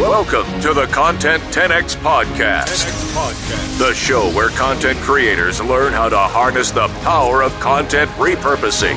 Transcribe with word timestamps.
Welcome 0.00 0.62
to 0.62 0.72
the 0.72 0.86
Content 0.86 1.42
10X 1.52 1.96
Podcast, 1.96 2.88
the 3.78 3.92
show 3.92 4.34
where 4.34 4.48
content 4.48 4.98
creators 5.00 5.60
learn 5.60 5.92
how 5.92 6.08
to 6.08 6.16
harness 6.16 6.70
the 6.70 6.88
power 7.02 7.42
of 7.42 7.52
content 7.60 8.10
repurposing. 8.12 8.96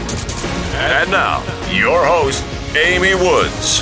And 0.76 1.12
now, 1.12 1.40
your 1.70 2.06
host, 2.06 2.42
Amy 2.78 3.16
Woods. 3.16 3.82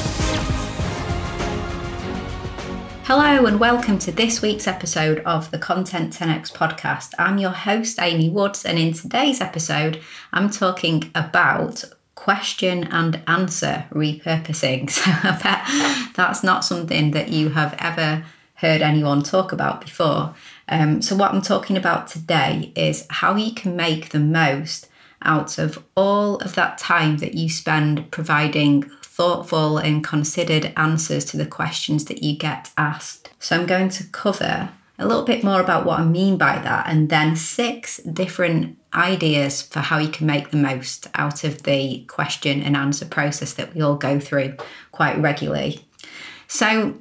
Hello, 3.03 3.45
and 3.45 3.59
welcome 3.59 3.99
to 3.99 4.11
this 4.11 4.41
week's 4.41 4.67
episode 4.67 5.19
of 5.19 5.51
the 5.51 5.59
Content 5.59 6.13
10x 6.13 6.51
podcast. 6.51 7.13
I'm 7.19 7.37
your 7.37 7.51
host, 7.51 7.99
Amy 8.01 8.31
Woods, 8.31 8.65
and 8.65 8.79
in 8.79 8.93
today's 8.93 9.41
episode, 9.41 10.01
I'm 10.33 10.49
talking 10.49 11.11
about 11.13 11.83
question 12.21 12.83
and 12.83 13.19
answer 13.25 13.85
repurposing. 13.91 14.89
So 14.91 15.09
I 15.11 15.39
bet 15.41 16.13
that's 16.15 16.43
not 16.43 16.63
something 16.63 17.11
that 17.11 17.29
you 17.29 17.49
have 17.49 17.75
ever 17.79 18.23
heard 18.53 18.83
anyone 18.83 19.23
talk 19.23 19.51
about 19.51 19.81
before. 19.81 20.35
Um, 20.69 21.01
so, 21.01 21.15
what 21.15 21.33
I'm 21.33 21.41
talking 21.41 21.77
about 21.77 22.07
today 22.07 22.71
is 22.75 23.07
how 23.09 23.35
you 23.35 23.53
can 23.53 23.75
make 23.75 24.09
the 24.09 24.19
most 24.19 24.87
out 25.23 25.57
of 25.57 25.83
all 25.95 26.37
of 26.37 26.53
that 26.53 26.77
time 26.77 27.17
that 27.17 27.33
you 27.33 27.49
spend 27.49 28.11
providing 28.11 28.83
thoughtful 29.01 29.79
and 29.79 30.03
considered 30.03 30.73
answers 30.77 31.25
to 31.25 31.37
the 31.37 31.45
questions 31.45 32.05
that 32.05 32.21
you 32.21 32.37
get 32.37 32.69
asked. 32.77 33.31
So, 33.39 33.55
I'm 33.55 33.65
going 33.65 33.89
to 33.89 34.03
cover 34.03 34.69
a 35.01 35.07
little 35.07 35.23
bit 35.23 35.43
more 35.43 35.59
about 35.59 35.85
what 35.85 35.99
I 35.99 36.05
mean 36.05 36.37
by 36.37 36.59
that 36.59 36.87
and 36.87 37.09
then 37.09 37.35
six 37.35 37.97
different 37.97 38.77
ideas 38.93 39.61
for 39.61 39.79
how 39.79 39.97
you 39.97 40.09
can 40.09 40.27
make 40.27 40.51
the 40.51 40.57
most 40.57 41.07
out 41.15 41.43
of 41.43 41.63
the 41.63 42.05
question 42.05 42.61
and 42.61 42.77
answer 42.77 43.05
process 43.05 43.53
that 43.53 43.73
we 43.73 43.81
all 43.81 43.95
go 43.95 44.19
through 44.19 44.55
quite 44.91 45.17
regularly. 45.17 45.85
So, 46.47 46.95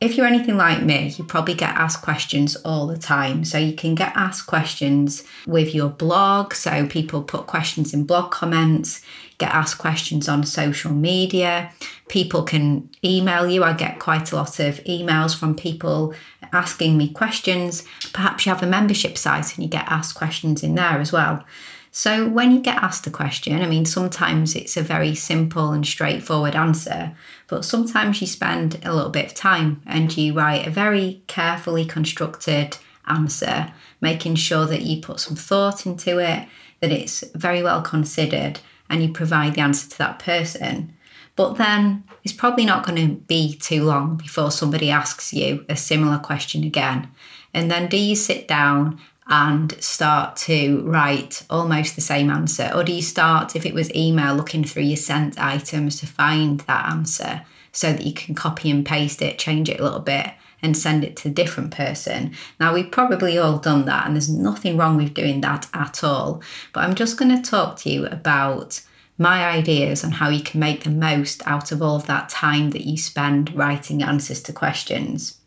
if 0.00 0.16
you're 0.16 0.26
anything 0.26 0.58
like 0.58 0.82
me, 0.82 1.08
you 1.16 1.24
probably 1.24 1.54
get 1.54 1.70
asked 1.70 2.02
questions 2.02 2.54
all 2.56 2.86
the 2.86 2.98
time. 2.98 3.44
So 3.46 3.56
you 3.56 3.74
can 3.74 3.94
get 3.94 4.14
asked 4.14 4.46
questions 4.46 5.24
with 5.46 5.74
your 5.74 5.88
blog. 5.88 6.52
So 6.52 6.86
people 6.86 7.22
put 7.22 7.46
questions 7.46 7.94
in 7.94 8.04
blog 8.04 8.30
comments, 8.30 9.02
get 9.38 9.54
asked 9.54 9.78
questions 9.78 10.28
on 10.28 10.44
social 10.44 10.92
media. 10.92 11.72
People 12.08 12.42
can 12.42 12.90
email 13.02 13.48
you. 13.48 13.64
I 13.64 13.72
get 13.72 13.98
quite 13.98 14.32
a 14.32 14.36
lot 14.36 14.60
of 14.60 14.84
emails 14.84 15.34
from 15.36 15.56
people 15.56 16.14
asking 16.56 16.96
me 16.96 17.10
questions. 17.10 17.84
Perhaps 18.12 18.46
you 18.46 18.50
have 18.50 18.62
a 18.62 18.66
membership 18.66 19.16
site 19.16 19.54
and 19.54 19.64
you 19.64 19.70
get 19.70 19.86
asked 19.86 20.14
questions 20.14 20.62
in 20.62 20.74
there 20.74 20.98
as 20.98 21.12
well. 21.12 21.44
So, 21.92 22.28
when 22.28 22.50
you 22.50 22.60
get 22.60 22.82
asked 22.82 23.06
a 23.06 23.10
question, 23.10 23.62
I 23.62 23.66
mean, 23.66 23.86
sometimes 23.86 24.54
it's 24.54 24.76
a 24.76 24.82
very 24.82 25.14
simple 25.14 25.72
and 25.72 25.86
straightforward 25.86 26.54
answer, 26.54 27.16
but 27.48 27.64
sometimes 27.64 28.20
you 28.20 28.26
spend 28.26 28.78
a 28.84 28.94
little 28.94 29.10
bit 29.10 29.26
of 29.26 29.34
time 29.34 29.80
and 29.86 30.14
you 30.14 30.34
write 30.34 30.66
a 30.66 30.70
very 30.70 31.22
carefully 31.26 31.86
constructed 31.86 32.76
answer, 33.06 33.72
making 34.00 34.34
sure 34.34 34.66
that 34.66 34.82
you 34.82 35.00
put 35.00 35.20
some 35.20 35.36
thought 35.36 35.86
into 35.86 36.18
it, 36.18 36.46
that 36.80 36.92
it's 36.92 37.24
very 37.34 37.62
well 37.62 37.80
considered, 37.80 38.60
and 38.90 39.02
you 39.02 39.10
provide 39.12 39.54
the 39.54 39.62
answer 39.62 39.88
to 39.88 39.98
that 39.98 40.18
person. 40.18 40.92
But 41.36 41.58
then 41.58 42.04
it's 42.24 42.32
probably 42.32 42.64
not 42.64 42.84
going 42.84 43.06
to 43.06 43.14
be 43.14 43.54
too 43.54 43.84
long 43.84 44.16
before 44.16 44.50
somebody 44.50 44.90
asks 44.90 45.32
you 45.32 45.64
a 45.68 45.76
similar 45.76 46.18
question 46.18 46.64
again. 46.64 47.08
And 47.54 47.70
then 47.70 47.88
do 47.88 47.98
you 47.98 48.16
sit 48.16 48.48
down 48.48 48.98
and 49.28 49.72
start 49.82 50.36
to 50.36 50.82
write 50.82 51.44
almost 51.50 51.94
the 51.94 52.00
same 52.00 52.30
answer? 52.30 52.70
Or 52.74 52.84
do 52.84 52.92
you 52.92 53.02
start, 53.02 53.56
if 53.56 53.66
it 53.66 53.74
was 53.74 53.94
email, 53.94 54.34
looking 54.34 54.64
through 54.64 54.84
your 54.84 54.96
sent 54.96 55.38
items 55.38 56.00
to 56.00 56.06
find 56.06 56.60
that 56.60 56.90
answer 56.90 57.42
so 57.72 57.92
that 57.92 58.06
you 58.06 58.12
can 58.12 58.34
copy 58.34 58.70
and 58.70 58.86
paste 58.86 59.20
it, 59.20 59.38
change 59.38 59.68
it 59.68 59.80
a 59.80 59.84
little 59.84 60.00
bit, 60.00 60.32
and 60.62 60.76
send 60.76 61.04
it 61.04 61.16
to 61.16 61.28
a 61.28 61.32
different 61.32 61.72
person? 61.72 62.32
Now, 62.60 62.72
we've 62.72 62.90
probably 62.90 63.36
all 63.36 63.58
done 63.58 63.84
that, 63.86 64.06
and 64.06 64.14
there's 64.14 64.30
nothing 64.30 64.76
wrong 64.76 64.96
with 64.96 65.12
doing 65.12 65.40
that 65.42 65.68
at 65.74 66.04
all. 66.04 66.40
But 66.72 66.84
I'm 66.84 66.94
just 66.94 67.18
going 67.18 67.34
to 67.36 67.50
talk 67.50 67.76
to 67.78 67.90
you 67.90 68.06
about 68.06 68.80
my 69.18 69.46
ideas 69.46 70.04
on 70.04 70.12
how 70.12 70.28
you 70.28 70.42
can 70.42 70.60
make 70.60 70.84
the 70.84 70.90
most 70.90 71.46
out 71.46 71.72
of 71.72 71.80
all 71.80 71.96
of 71.96 72.06
that 72.06 72.28
time 72.28 72.70
that 72.70 72.86
you 72.86 72.96
spend 72.96 73.54
writing 73.54 74.02
answers 74.02 74.42
to 74.42 74.52
questions. 74.52 75.38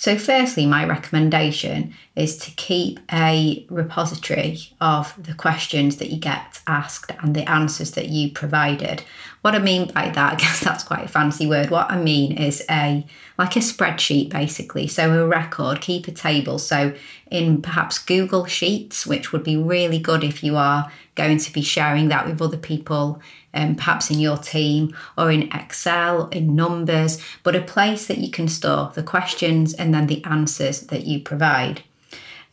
So, 0.00 0.16
firstly, 0.16 0.64
my 0.64 0.84
recommendation 0.84 1.92
is 2.14 2.36
to 2.36 2.52
keep 2.52 3.00
a 3.12 3.66
repository 3.68 4.58
of 4.80 5.12
the 5.20 5.34
questions 5.34 5.96
that 5.96 6.10
you 6.10 6.18
get 6.18 6.60
asked 6.68 7.10
and 7.20 7.34
the 7.34 7.50
answers 7.50 7.90
that 7.92 8.06
you 8.06 8.30
provided. 8.30 9.02
What 9.40 9.56
I 9.56 9.58
mean 9.58 9.90
by 9.90 10.10
that, 10.10 10.32
I 10.34 10.36
guess 10.36 10.60
that's 10.60 10.84
quite 10.84 11.04
a 11.04 11.08
fancy 11.08 11.48
word. 11.48 11.70
What 11.70 11.90
I 11.90 12.00
mean 12.00 12.38
is 12.38 12.64
a 12.70 13.04
like 13.38 13.56
a 13.56 13.58
spreadsheet 13.58 14.28
basically. 14.30 14.86
So 14.86 15.24
a 15.24 15.26
record, 15.26 15.80
keep 15.80 16.06
a 16.06 16.12
table. 16.12 16.60
So 16.60 16.94
in 17.28 17.60
perhaps 17.60 17.98
Google 17.98 18.46
Sheets, 18.46 19.04
which 19.04 19.32
would 19.32 19.42
be 19.42 19.56
really 19.56 19.98
good 19.98 20.22
if 20.22 20.44
you 20.44 20.56
are 20.56 20.92
going 21.18 21.38
to 21.38 21.52
be 21.52 21.60
sharing 21.60 22.08
that 22.08 22.26
with 22.26 22.40
other 22.40 22.56
people, 22.56 23.20
um, 23.52 23.74
perhaps 23.74 24.10
in 24.10 24.20
your 24.20 24.38
team 24.38 24.96
or 25.18 25.30
in 25.30 25.50
Excel, 25.52 26.28
in 26.28 26.54
numbers, 26.54 27.22
but 27.42 27.56
a 27.56 27.60
place 27.60 28.06
that 28.06 28.18
you 28.18 28.30
can 28.30 28.48
store 28.48 28.92
the 28.94 29.02
questions 29.02 29.74
and 29.74 29.92
then 29.92 30.06
the 30.06 30.24
answers 30.24 30.82
that 30.86 31.04
you 31.04 31.20
provide. 31.20 31.82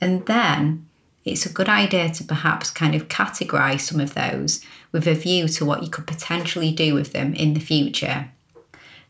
And 0.01 0.25
then 0.25 0.87
it's 1.23 1.45
a 1.45 1.53
good 1.53 1.69
idea 1.69 2.09
to 2.09 2.23
perhaps 2.23 2.69
kind 2.69 2.95
of 2.95 3.07
categorize 3.07 3.81
some 3.81 3.99
of 3.99 4.13
those 4.13 4.61
with 4.91 5.07
a 5.07 5.13
view 5.13 5.47
to 5.47 5.65
what 5.65 5.83
you 5.83 5.89
could 5.89 6.07
potentially 6.07 6.71
do 6.71 6.93
with 6.93 7.13
them 7.13 7.33
in 7.33 7.53
the 7.53 7.59
future. 7.59 8.29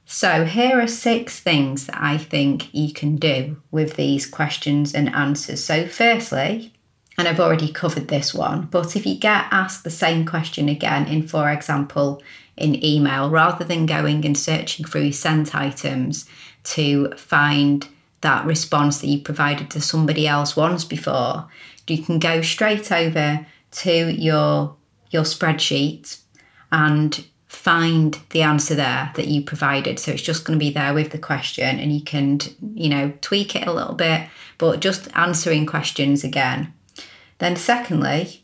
So, 0.08 0.46
here 0.46 0.80
are 0.80 0.88
six 0.88 1.40
things 1.40 1.88
that 1.88 2.00
I 2.00 2.20
think 2.20 2.72
you 2.74 2.94
can 2.94 3.16
do 3.16 3.58
with 3.72 3.96
these 3.96 4.28
questions 4.28 4.94
and 4.94 5.10
answers. 5.10 5.64
So, 5.64 5.88
firstly, 5.88 6.75
and 7.18 7.28
I've 7.28 7.40
already 7.40 7.72
covered 7.72 8.10
this 8.10 8.34
one, 8.34 8.68
but 8.72 8.96
if 8.96 9.06
you 9.06 9.16
get 9.16 9.46
asked 9.52 9.84
the 9.84 9.90
same 9.90 10.26
question 10.26 10.68
again, 10.68 11.08
in 11.08 11.28
for 11.28 11.50
example, 11.50 12.22
in 12.58 12.84
email, 12.84 13.30
rather 13.30 13.64
than 13.64 13.86
going 13.86 14.26
and 14.26 14.38
searching 14.38 14.86
through 14.86 15.12
sent 15.14 15.56
items 15.56 16.26
to 16.64 17.12
find 17.16 17.88
that 18.22 18.46
response 18.46 19.00
that 19.00 19.08
you 19.08 19.20
provided 19.22 19.70
to 19.72 19.82
somebody 19.82 20.28
else 20.28 20.56
once 20.56 20.84
before, 20.84 21.48
you 21.88 22.04
can 22.04 22.20
go 22.20 22.42
straight 22.42 22.92
over 22.92 23.46
to 23.72 24.12
your 24.12 24.76
your 25.12 25.24
spreadsheet 25.24 26.20
and 26.72 27.26
find 27.48 28.20
the 28.32 28.42
answer 28.42 28.76
there 28.76 29.12
that 29.16 29.28
you 29.28 29.42
provided. 29.42 29.98
So 30.00 30.12
it's 30.12 30.22
just 30.22 30.44
going 30.44 30.60
to 30.60 30.64
be 30.64 30.72
there 30.72 30.94
with 30.94 31.12
the 31.12 31.18
question 31.18 31.80
and 31.80 31.94
you 31.94 32.02
can, 32.02 32.40
you 32.74 32.90
know, 32.90 33.14
tweak 33.22 33.56
it 33.56 33.68
a 33.68 33.74
little 33.74 33.96
bit, 33.96 34.28
but 34.58 34.82
just 34.82 35.08
answering 35.16 35.66
questions 35.66 36.24
again 36.24 36.74
then, 37.40 37.56
secondly, 37.56 38.44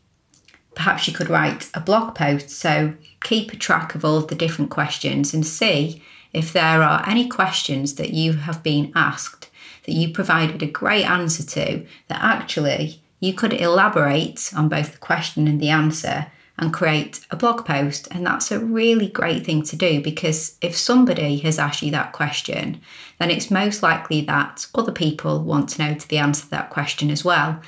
perhaps 0.76 1.08
you 1.08 1.14
could 1.14 1.30
write 1.30 1.70
a 1.74 1.80
blog 1.80 2.16
post. 2.16 2.50
So, 2.50 2.94
keep 3.22 3.54
a 3.54 3.58
track 3.58 3.96
of 3.96 4.04
all 4.04 4.18
of 4.18 4.28
the 4.28 4.36
different 4.36 4.72
questions 4.72 5.34
and 5.34 5.46
see 5.46 6.04
if 6.34 6.54
there 6.54 6.82
are 6.82 7.08
any 7.08 7.28
questions 7.28 7.96
that 7.96 8.12
you 8.12 8.34
have 8.34 8.64
been 8.64 8.92
asked 8.96 9.50
that 9.86 9.94
you 9.94 10.14
provided 10.14 10.62
a 10.62 10.68
great 10.68 11.06
answer 11.06 11.44
to 11.44 11.86
that 12.08 12.22
actually 12.22 13.02
you 13.20 13.34
could 13.34 13.54
elaborate 13.54 14.52
on 14.56 14.70
both 14.70 14.94
the 14.94 14.98
question 14.98 15.48
and 15.48 15.60
the 15.60 15.70
answer 15.70 16.28
and 16.58 16.74
create 16.74 17.26
a 17.32 17.36
blog 17.36 17.66
post. 17.66 18.08
And 18.12 18.26
that's 18.26 18.52
a 18.52 18.60
really 18.60 19.08
great 19.08 19.46
thing 19.46 19.64
to 19.64 19.76
do 19.76 20.02
because 20.02 20.58
if 20.62 20.76
somebody 20.78 21.38
has 21.40 21.58
asked 21.58 21.82
you 21.82 21.92
that 21.92 22.14
question, 22.14 22.82
then 23.20 23.32
it's 23.32 23.50
most 23.50 23.82
likely 23.82 24.22
that 24.22 24.68
other 24.76 24.92
people 24.92 25.44
want 25.44 25.70
to 25.70 25.82
know 25.82 25.94
the 25.96 26.18
answer 26.18 26.44
to 26.44 26.50
that 26.52 26.70
question 26.70 27.10
as 27.10 27.26
well. 27.26 27.62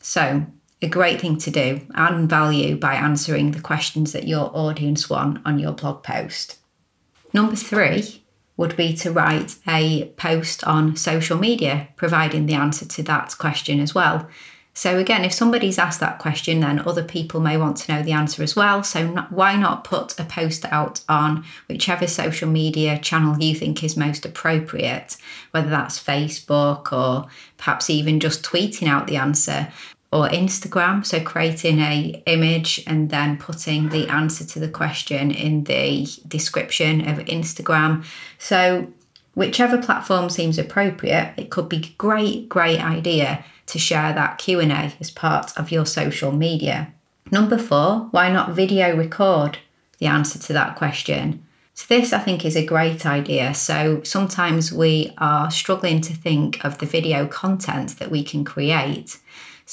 So 0.00 0.46
a 0.82 0.88
great 0.88 1.20
thing 1.20 1.38
to 1.38 1.50
do 1.50 1.80
and 1.94 2.28
value 2.28 2.76
by 2.76 2.94
answering 2.94 3.52
the 3.52 3.60
questions 3.60 4.12
that 4.12 4.28
your 4.28 4.50
audience 4.54 5.08
want 5.08 5.38
on 5.44 5.58
your 5.58 5.72
blog 5.72 6.02
post. 6.02 6.58
Number 7.32 7.56
three 7.56 8.22
would 8.56 8.76
be 8.76 8.94
to 8.94 9.10
write 9.10 9.56
a 9.66 10.06
post 10.16 10.62
on 10.64 10.96
social 10.96 11.38
media, 11.38 11.88
providing 11.96 12.46
the 12.46 12.54
answer 12.54 12.84
to 12.86 13.02
that 13.02 13.34
question 13.38 13.80
as 13.80 13.94
well. 13.94 14.28
So, 14.74 14.98
again, 14.98 15.22
if 15.24 15.34
somebody's 15.34 15.78
asked 15.78 16.00
that 16.00 16.18
question, 16.18 16.60
then 16.60 16.78
other 16.78 17.04
people 17.04 17.40
may 17.40 17.58
want 17.58 17.76
to 17.78 17.92
know 17.92 18.02
the 18.02 18.12
answer 18.12 18.42
as 18.42 18.56
well. 18.56 18.82
So, 18.82 19.06
not, 19.06 19.30
why 19.30 19.54
not 19.54 19.84
put 19.84 20.18
a 20.18 20.24
post 20.24 20.64
out 20.66 21.02
on 21.10 21.44
whichever 21.68 22.06
social 22.06 22.48
media 22.48 22.98
channel 22.98 23.38
you 23.38 23.54
think 23.54 23.84
is 23.84 23.98
most 23.98 24.24
appropriate, 24.24 25.18
whether 25.50 25.68
that's 25.68 26.02
Facebook 26.02 26.90
or 26.90 27.28
perhaps 27.58 27.90
even 27.90 28.18
just 28.18 28.42
tweeting 28.42 28.88
out 28.88 29.06
the 29.06 29.16
answer 29.16 29.70
or 30.12 30.28
Instagram. 30.28 31.04
So 31.04 31.20
creating 31.20 31.80
a 31.80 32.22
image 32.26 32.84
and 32.86 33.10
then 33.10 33.38
putting 33.38 33.88
the 33.88 34.06
answer 34.08 34.44
to 34.44 34.60
the 34.60 34.68
question 34.68 35.30
in 35.30 35.64
the 35.64 36.06
description 36.28 37.08
of 37.08 37.18
Instagram. 37.20 38.04
So 38.38 38.92
whichever 39.34 39.80
platform 39.80 40.28
seems 40.28 40.58
appropriate, 40.58 41.32
it 41.36 41.50
could 41.50 41.68
be 41.68 41.78
a 41.78 41.94
great, 41.98 42.48
great 42.48 42.80
idea 42.80 43.44
to 43.66 43.78
share 43.78 44.12
that 44.12 44.38
Q&A 44.38 44.92
as 45.00 45.10
part 45.10 45.56
of 45.58 45.72
your 45.72 45.86
social 45.86 46.30
media. 46.30 46.92
Number 47.30 47.56
four, 47.56 48.08
why 48.10 48.30
not 48.30 48.52
video 48.52 48.94
record 48.94 49.58
the 49.98 50.06
answer 50.06 50.38
to 50.38 50.52
that 50.52 50.76
question? 50.76 51.46
So, 51.74 51.86
this 51.88 52.12
I 52.12 52.18
think 52.18 52.44
is 52.44 52.56
a 52.56 52.66
great 52.66 53.06
idea. 53.06 53.54
So, 53.54 54.02
sometimes 54.02 54.70
we 54.70 55.14
are 55.16 55.50
struggling 55.50 56.02
to 56.02 56.12
think 56.12 56.62
of 56.62 56.76
the 56.76 56.86
video 56.86 57.26
content 57.26 57.98
that 57.98 58.10
we 58.10 58.22
can 58.22 58.44
create. 58.44 59.16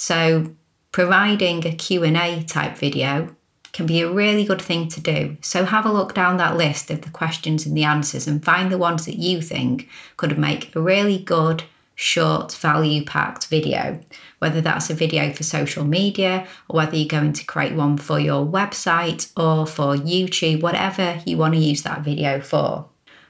So, 0.01 0.55
providing 0.93 1.67
a 1.67 1.75
Q&A 1.75 2.41
type 2.43 2.77
video 2.77 3.35
can 3.73 3.85
be 3.85 3.99
a 3.99 4.09
really 4.09 4.45
good 4.45 4.61
thing 4.61 4.87
to 4.87 5.01
do. 5.01 5.35
So 5.41 5.65
have 5.65 5.85
a 5.85 5.91
look 5.91 6.13
down 6.13 6.37
that 6.37 6.55
list 6.55 6.89
of 6.89 7.01
the 7.01 7.09
questions 7.09 7.65
and 7.65 7.75
the 7.75 7.83
answers 7.83 8.25
and 8.25 8.41
find 8.41 8.71
the 8.71 8.77
ones 8.77 9.05
that 9.07 9.17
you 9.17 9.41
think 9.41 9.89
could 10.15 10.39
make 10.39 10.73
a 10.73 10.79
really 10.79 11.17
good, 11.17 11.63
short, 11.95 12.53
value 12.53 13.03
packed 13.03 13.47
video. 13.47 13.99
Whether 14.39 14.61
that's 14.61 14.89
a 14.89 14.93
video 14.93 15.33
for 15.33 15.43
social 15.43 15.83
media 15.83 16.47
or 16.69 16.77
whether 16.77 16.95
you're 16.95 17.19
going 17.19 17.33
to 17.33 17.45
create 17.45 17.73
one 17.73 17.97
for 17.97 18.21
your 18.21 18.45
website 18.45 19.29
or 19.35 19.67
for 19.67 19.97
YouTube, 19.97 20.61
whatever 20.61 21.21
you 21.25 21.37
want 21.37 21.55
to 21.55 21.59
use 21.59 21.83
that 21.83 22.05
video 22.05 22.39
for. 22.39 22.87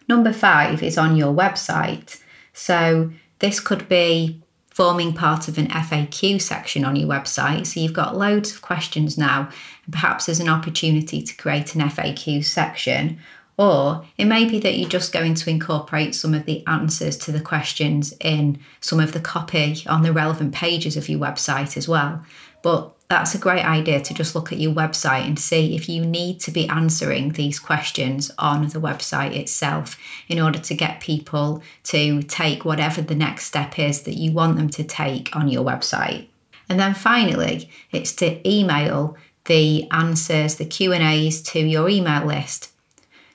Number 0.08 0.32
five 0.32 0.84
is 0.84 1.00
on 1.00 1.18
your 1.18 1.34
website. 1.34 2.22
So 2.54 3.12
this 3.40 3.60
could 3.60 3.90
be 3.90 4.44
forming 4.80 5.12
part 5.12 5.50
of 5.50 5.58
an 5.58 5.68
FAQ 5.68 6.42
section 6.42 6.86
on 6.86 6.96
your 6.96 7.10
website. 7.10 7.68
So 7.68 7.82
you've 7.82 7.92
got 7.92 8.16
loads 8.16 8.54
of 8.54 8.62
questions 8.62 9.18
now, 9.18 9.50
and 9.84 9.92
perhaps 9.92 10.26
there's 10.26 10.40
an 10.40 10.48
opportunity 10.48 11.22
to 11.22 11.36
create 11.36 11.76
an 11.76 11.82
FAQ 11.82 12.46
section. 12.46 13.20
Or 13.60 14.06
it 14.18 14.24
may 14.24 14.46
be 14.46 14.58
that 14.62 14.78
you're 14.78 14.88
just 14.88 15.12
going 15.12 15.34
to 15.34 15.50
incorporate 15.50 16.16
some 16.16 16.34
of 16.34 16.46
the 16.46 16.66
answers 16.66 17.18
to 17.18 17.34
the 17.34 17.42
questions 17.42 18.14
in 18.22 18.58
some 18.80 19.02
of 19.02 19.12
the 19.12 19.20
copy 19.20 19.84
on 19.86 20.02
the 20.02 20.14
relevant 20.14 20.54
pages 20.54 20.96
of 20.96 21.10
your 21.10 21.20
website 21.20 21.76
as 21.76 21.86
well. 21.86 22.24
But 22.64 22.96
that's 23.10 23.36
a 23.36 23.38
great 23.38 23.66
idea 23.66 24.00
to 24.00 24.14
just 24.14 24.34
look 24.34 24.54
at 24.54 24.60
your 24.60 24.72
website 24.72 25.26
and 25.26 25.38
see 25.38 25.76
if 25.76 25.90
you 25.90 26.06
need 26.06 26.40
to 26.40 26.52
be 26.52 26.70
answering 26.70 27.34
these 27.34 27.60
questions 27.60 28.32
on 28.38 28.70
the 28.70 28.80
website 28.80 29.36
itself 29.36 29.98
in 30.30 30.40
order 30.40 30.60
to 30.60 30.74
get 30.74 31.02
people 31.02 31.62
to 31.84 32.24
take 32.24 32.64
whatever 32.64 33.02
the 33.02 33.14
next 33.14 33.44
step 33.44 33.78
is 33.78 34.04
that 34.04 34.16
you 34.16 34.32
want 34.32 34.56
them 34.56 34.70
to 34.70 34.86
take 34.86 35.36
on 35.36 35.50
your 35.50 35.66
website. 35.66 36.28
And 36.70 36.80
then 36.80 36.94
finally, 36.94 37.70
it's 37.92 38.16
to 38.18 38.40
email 38.50 39.18
the 39.46 39.86
answers, 39.92 40.56
the 40.56 40.66
Q&As 40.66 41.42
to 41.42 41.60
your 41.60 41.90
email 41.90 42.26
list. 42.26 42.72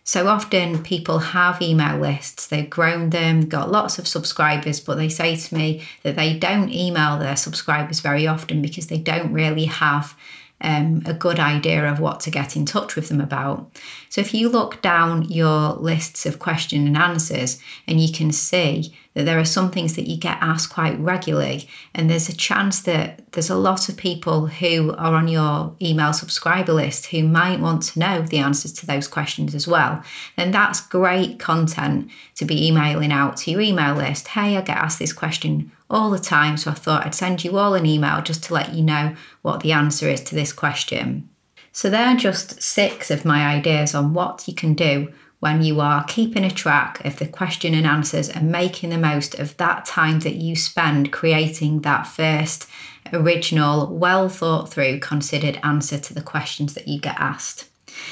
So 0.06 0.28
often 0.28 0.82
people 0.82 1.18
have 1.18 1.62
email 1.62 1.98
lists, 1.98 2.46
they've 2.46 2.68
grown 2.68 3.08
them, 3.08 3.48
got 3.48 3.72
lots 3.72 3.98
of 3.98 4.06
subscribers, 4.06 4.78
but 4.78 4.96
they 4.96 5.08
say 5.08 5.34
to 5.34 5.54
me 5.54 5.82
that 6.02 6.14
they 6.14 6.38
don't 6.38 6.70
email 6.70 7.18
their 7.18 7.36
subscribers 7.36 8.00
very 8.00 8.26
often 8.26 8.60
because 8.60 8.88
they 8.88 8.98
don't 8.98 9.32
really 9.32 9.64
have 9.64 10.14
um, 10.60 11.02
a 11.06 11.14
good 11.14 11.40
idea 11.40 11.90
of 11.90 12.00
what 12.00 12.20
to 12.20 12.30
get 12.30 12.54
in 12.54 12.66
touch 12.66 12.96
with 12.96 13.08
them 13.08 13.20
about. 13.20 13.70
So 14.14 14.20
if 14.20 14.32
you 14.32 14.48
look 14.48 14.80
down 14.80 15.24
your 15.24 15.72
lists 15.72 16.24
of 16.24 16.38
question 16.38 16.86
and 16.86 16.96
answers 16.96 17.58
and 17.88 18.00
you 18.00 18.12
can 18.12 18.30
see 18.30 18.94
that 19.14 19.24
there 19.26 19.40
are 19.40 19.44
some 19.44 19.72
things 19.72 19.96
that 19.96 20.06
you 20.06 20.16
get 20.16 20.38
asked 20.40 20.72
quite 20.72 20.96
regularly, 21.00 21.68
and 21.96 22.08
there's 22.08 22.28
a 22.28 22.36
chance 22.36 22.82
that 22.82 23.32
there's 23.32 23.50
a 23.50 23.56
lot 23.56 23.88
of 23.88 23.96
people 23.96 24.46
who 24.46 24.92
are 24.92 25.14
on 25.14 25.26
your 25.26 25.74
email 25.82 26.12
subscriber 26.12 26.72
list 26.72 27.06
who 27.06 27.26
might 27.26 27.58
want 27.58 27.82
to 27.82 27.98
know 27.98 28.22
the 28.22 28.38
answers 28.38 28.72
to 28.74 28.86
those 28.86 29.08
questions 29.08 29.52
as 29.52 29.66
well, 29.66 30.00
then 30.36 30.52
that's 30.52 30.80
great 30.80 31.40
content 31.40 32.08
to 32.36 32.44
be 32.44 32.68
emailing 32.68 33.10
out 33.10 33.36
to 33.38 33.50
your 33.50 33.60
email 33.60 33.96
list. 33.96 34.28
Hey, 34.28 34.56
I 34.56 34.60
get 34.60 34.76
asked 34.76 35.00
this 35.00 35.12
question 35.12 35.72
all 35.90 36.10
the 36.10 36.20
time, 36.20 36.56
so 36.56 36.70
I 36.70 36.74
thought 36.74 37.04
I'd 37.04 37.16
send 37.16 37.42
you 37.42 37.58
all 37.58 37.74
an 37.74 37.84
email 37.84 38.22
just 38.22 38.44
to 38.44 38.54
let 38.54 38.74
you 38.74 38.84
know 38.84 39.16
what 39.42 39.58
the 39.58 39.72
answer 39.72 40.08
is 40.08 40.20
to 40.20 40.36
this 40.36 40.52
question. 40.52 41.30
So, 41.76 41.90
there 41.90 42.06
are 42.06 42.16
just 42.16 42.62
six 42.62 43.10
of 43.10 43.24
my 43.24 43.44
ideas 43.48 43.96
on 43.96 44.14
what 44.14 44.46
you 44.46 44.54
can 44.54 44.74
do 44.74 45.12
when 45.40 45.60
you 45.60 45.80
are 45.80 46.04
keeping 46.04 46.44
a 46.44 46.50
track 46.50 47.04
of 47.04 47.18
the 47.18 47.26
question 47.26 47.74
and 47.74 47.84
answers 47.84 48.28
and 48.28 48.52
making 48.52 48.90
the 48.90 48.96
most 48.96 49.34
of 49.40 49.56
that 49.56 49.84
time 49.84 50.20
that 50.20 50.36
you 50.36 50.54
spend 50.54 51.12
creating 51.12 51.80
that 51.80 52.06
first 52.06 52.68
original, 53.12 53.88
well 53.92 54.28
thought 54.28 54.70
through, 54.70 55.00
considered 55.00 55.58
answer 55.64 55.98
to 55.98 56.14
the 56.14 56.22
questions 56.22 56.74
that 56.74 56.86
you 56.86 57.00
get 57.00 57.18
asked. 57.18 57.68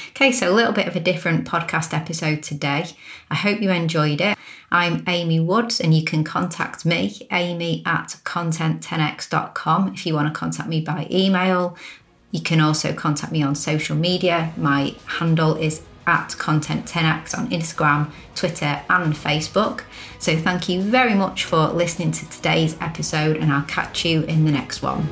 Okay, 0.09 0.33
so 0.33 0.51
a 0.51 0.53
little 0.53 0.73
bit 0.73 0.87
of 0.87 0.97
a 0.97 0.99
different 0.99 1.47
podcast 1.47 1.93
episode 1.93 2.43
today. 2.43 2.85
I 3.31 3.35
hope 3.35 3.61
you 3.61 3.71
enjoyed 3.71 4.19
it. 4.19 4.37
I'm 4.71 5.03
Amy 5.07 5.39
Woods, 5.39 5.79
and 5.79 5.93
you 5.93 6.03
can 6.03 6.23
contact 6.23 6.85
me, 6.85 7.15
amy 7.31 7.81
at 7.85 8.17
content10x.com, 8.25 9.93
if 9.93 10.05
you 10.05 10.15
want 10.15 10.33
to 10.33 10.37
contact 10.37 10.67
me 10.67 10.81
by 10.81 11.07
email. 11.09 11.77
You 12.33 12.41
can 12.41 12.59
also 12.59 12.93
contact 12.93 13.31
me 13.31 13.43
on 13.43 13.53
social 13.53 13.95
media. 13.95 14.51
My 14.57 14.95
handle 15.05 15.55
is 15.55 15.83
at 16.07 16.29
Content10x 16.29 17.37
on 17.37 17.47
Instagram, 17.51 18.11
Twitter, 18.35 18.81
and 18.89 19.13
Facebook. 19.13 19.83
So, 20.17 20.35
thank 20.35 20.67
you 20.67 20.81
very 20.81 21.13
much 21.13 21.45
for 21.45 21.67
listening 21.67 22.11
to 22.11 22.29
today's 22.29 22.75
episode, 22.81 23.37
and 23.37 23.53
I'll 23.53 23.63
catch 23.65 24.03
you 24.03 24.23
in 24.23 24.45
the 24.45 24.51
next 24.51 24.81
one. 24.81 25.07